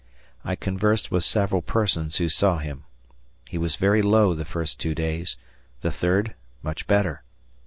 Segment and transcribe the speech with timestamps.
[0.43, 2.85] I conversed with several persons who saw him.
[3.47, 5.37] He was very low the first two days,
[5.81, 7.21] the third much better.